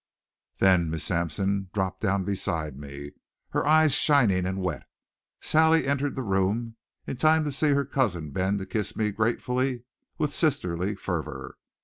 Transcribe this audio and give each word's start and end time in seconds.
Then, 0.57 0.85
as 0.85 0.87
Miss 0.89 1.03
Sampson 1.03 1.69
dropped 1.75 2.01
down 2.01 2.23
beside 2.23 2.75
me, 2.75 3.11
her 3.49 3.67
eyes 3.67 3.93
shining 3.93 4.47
and 4.47 4.59
wet, 4.59 4.87
Sally 5.41 5.85
entered 5.85 6.15
the 6.15 6.23
room 6.23 6.75
in 7.05 7.17
time 7.17 7.43
to 7.43 7.51
see 7.51 7.73
her 7.73 7.85
cousin 7.85 8.31
bend 8.31 8.57
to 8.57 8.65
kiss 8.65 8.95
me 8.95 9.11
gratefully 9.11 9.83
with 10.17 10.33
sisterly 10.33 10.95
fervor. 10.95 11.55